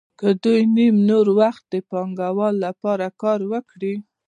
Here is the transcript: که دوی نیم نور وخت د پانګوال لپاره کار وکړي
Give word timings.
که 0.19 0.27
دوی 0.43 0.61
نیم 0.75 0.95
نور 1.09 1.25
وخت 1.39 1.63
د 1.73 1.75
پانګوال 1.89 2.55
لپاره 2.65 3.05
کار 3.21 3.39
وکړي 3.51 3.95